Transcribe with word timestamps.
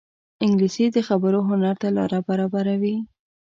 انګلیسي 0.45 0.85
د 0.95 0.97
خبرو 1.07 1.39
هنر 1.49 1.75
ته 1.81 1.87
لاره 1.97 2.19
برابروي 2.29 2.95